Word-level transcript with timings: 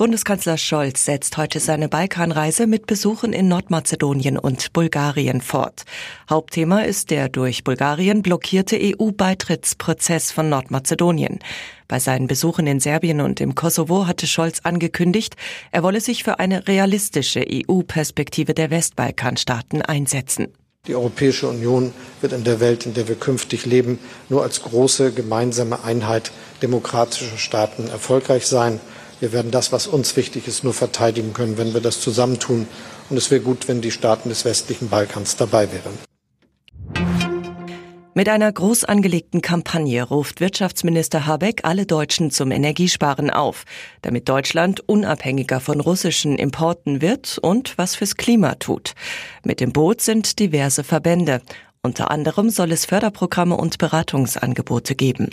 Bundeskanzler 0.00 0.56
Scholz 0.56 1.04
setzt 1.04 1.36
heute 1.36 1.60
seine 1.60 1.90
Balkanreise 1.90 2.66
mit 2.66 2.86
Besuchen 2.86 3.34
in 3.34 3.48
Nordmazedonien 3.48 4.38
und 4.38 4.72
Bulgarien 4.72 5.42
fort. 5.42 5.82
Hauptthema 6.30 6.80
ist 6.80 7.10
der 7.10 7.28
durch 7.28 7.64
Bulgarien 7.64 8.22
blockierte 8.22 8.78
EU-Beitrittsprozess 8.80 10.32
von 10.32 10.48
Nordmazedonien. 10.48 11.40
Bei 11.86 11.98
seinen 11.98 12.28
Besuchen 12.28 12.66
in 12.66 12.80
Serbien 12.80 13.20
und 13.20 13.42
im 13.42 13.54
Kosovo 13.54 14.06
hatte 14.06 14.26
Scholz 14.26 14.60
angekündigt, 14.62 15.36
er 15.70 15.82
wolle 15.82 16.00
sich 16.00 16.24
für 16.24 16.38
eine 16.38 16.66
realistische 16.66 17.44
EU-Perspektive 17.46 18.54
der 18.54 18.70
Westbalkanstaaten 18.70 19.82
einsetzen. 19.82 20.48
Die 20.86 20.94
Europäische 20.94 21.46
Union 21.46 21.92
wird 22.22 22.32
in 22.32 22.44
der 22.44 22.58
Welt, 22.60 22.86
in 22.86 22.94
der 22.94 23.06
wir 23.06 23.16
künftig 23.16 23.66
leben, 23.66 23.98
nur 24.30 24.44
als 24.44 24.62
große 24.62 25.12
gemeinsame 25.12 25.84
Einheit 25.84 26.32
demokratischer 26.62 27.36
Staaten 27.36 27.88
erfolgreich 27.88 28.46
sein. 28.46 28.80
Wir 29.20 29.32
werden 29.32 29.50
das, 29.50 29.70
was 29.70 29.86
uns 29.86 30.16
wichtig 30.16 30.48
ist, 30.48 30.64
nur 30.64 30.72
verteidigen 30.72 31.34
können, 31.34 31.58
wenn 31.58 31.74
wir 31.74 31.82
das 31.82 32.00
zusammentun. 32.00 32.66
Und 33.10 33.16
es 33.16 33.30
wäre 33.30 33.42
gut, 33.42 33.68
wenn 33.68 33.82
die 33.82 33.90
Staaten 33.90 34.30
des 34.30 34.46
westlichen 34.46 34.88
Balkans 34.88 35.36
dabei 35.36 35.68
wären. 35.70 35.98
Mit 38.14 38.28
einer 38.28 38.50
groß 38.50 38.84
angelegten 38.84 39.40
Kampagne 39.40 40.02
ruft 40.02 40.40
Wirtschaftsminister 40.40 41.26
Habeck 41.26 41.60
alle 41.62 41.86
Deutschen 41.86 42.30
zum 42.30 42.50
Energiesparen 42.50 43.30
auf, 43.30 43.64
damit 44.02 44.28
Deutschland 44.28 44.80
unabhängiger 44.88 45.60
von 45.60 45.80
russischen 45.80 46.36
Importen 46.36 47.00
wird 47.00 47.38
und 47.40 47.78
was 47.78 47.94
fürs 47.94 48.16
Klima 48.16 48.56
tut. 48.56 48.94
Mit 49.44 49.60
dem 49.60 49.72
Boot 49.72 50.00
sind 50.00 50.38
diverse 50.40 50.82
Verbände. 50.82 51.40
Unter 51.82 52.10
anderem 52.10 52.50
soll 52.50 52.72
es 52.72 52.84
Förderprogramme 52.84 53.56
und 53.56 53.78
Beratungsangebote 53.78 54.96
geben. 54.96 55.30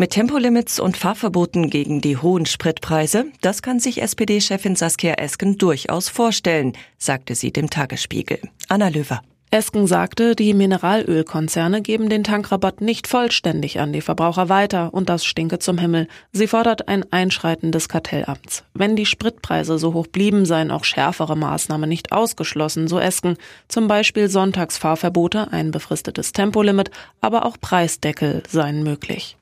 Mit 0.00 0.12
Tempolimits 0.12 0.80
und 0.80 0.96
Fahrverboten 0.96 1.68
gegen 1.68 2.00
die 2.00 2.16
hohen 2.16 2.46
Spritpreise, 2.46 3.26
das 3.42 3.60
kann 3.60 3.80
sich 3.80 4.00
SPD-Chefin 4.00 4.74
Saskia 4.74 5.12
Esken 5.18 5.58
durchaus 5.58 6.08
vorstellen, 6.08 6.72
sagte 6.96 7.34
sie 7.34 7.52
dem 7.52 7.68
Tagesspiegel. 7.68 8.38
Anna 8.70 8.88
Löwer. 8.88 9.20
Esken 9.50 9.86
sagte, 9.86 10.34
die 10.34 10.54
Mineralölkonzerne 10.54 11.82
geben 11.82 12.08
den 12.08 12.24
Tankrabatt 12.24 12.80
nicht 12.80 13.08
vollständig 13.08 13.78
an 13.78 13.92
die 13.92 14.00
Verbraucher 14.00 14.48
weiter 14.48 14.94
und 14.94 15.10
das 15.10 15.26
stinke 15.26 15.58
zum 15.58 15.76
Himmel. 15.76 16.08
Sie 16.32 16.46
fordert 16.46 16.88
ein 16.88 17.04
Einschreiten 17.12 17.70
des 17.70 17.90
Kartellamts. 17.90 18.64
Wenn 18.72 18.96
die 18.96 19.04
Spritpreise 19.04 19.78
so 19.78 19.92
hoch 19.92 20.06
blieben, 20.06 20.46
seien 20.46 20.70
auch 20.70 20.84
schärfere 20.84 21.36
Maßnahmen 21.36 21.90
nicht 21.90 22.10
ausgeschlossen, 22.10 22.88
so 22.88 22.98
Esken. 22.98 23.36
Zum 23.68 23.86
Beispiel 23.86 24.30
Sonntagsfahrverbote, 24.30 25.52
ein 25.52 25.72
befristetes 25.72 26.32
Tempolimit, 26.32 26.90
aber 27.20 27.44
auch 27.44 27.58
Preisdeckel 27.60 28.42
seien 28.48 28.82
möglich. 28.82 29.36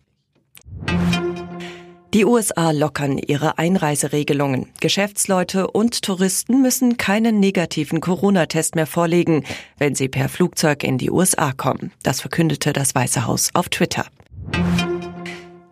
Die 2.14 2.24
USA 2.24 2.70
lockern 2.70 3.18
ihre 3.18 3.58
Einreiseregelungen. 3.58 4.70
Geschäftsleute 4.80 5.70
und 5.70 6.00
Touristen 6.00 6.62
müssen 6.62 6.96
keinen 6.96 7.38
negativen 7.38 8.00
Corona-Test 8.00 8.76
mehr 8.76 8.86
vorlegen, 8.86 9.44
wenn 9.76 9.94
sie 9.94 10.08
per 10.08 10.30
Flugzeug 10.30 10.84
in 10.84 10.96
die 10.96 11.10
USA 11.10 11.52
kommen. 11.52 11.92
Das 12.02 12.22
verkündete 12.22 12.72
das 12.72 12.94
Weiße 12.94 13.26
Haus 13.26 13.50
auf 13.52 13.68
Twitter. 13.68 14.06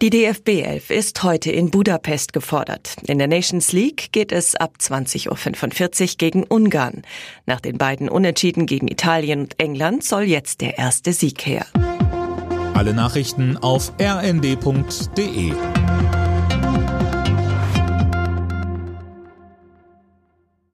Die 0.02 0.10
DFB 0.10 0.48
11 0.62 0.90
ist 0.90 1.22
heute 1.22 1.50
in 1.50 1.70
Budapest 1.70 2.34
gefordert. 2.34 2.96
In 3.06 3.16
der 3.16 3.28
Nations 3.28 3.72
League 3.72 4.12
geht 4.12 4.30
es 4.30 4.56
ab 4.56 4.74
20.45 4.78 6.02
Uhr 6.02 6.08
gegen 6.18 6.44
Ungarn. 6.44 7.00
Nach 7.46 7.60
den 7.60 7.78
beiden 7.78 8.10
Unentschieden 8.10 8.66
gegen 8.66 8.88
Italien 8.88 9.40
und 9.40 9.58
England 9.58 10.04
soll 10.04 10.24
jetzt 10.24 10.60
der 10.60 10.76
erste 10.76 11.14
Sieg 11.14 11.46
her. 11.46 11.64
Alle 12.74 12.92
Nachrichten 12.92 13.56
auf 13.56 13.90
rnd.de 13.98 15.54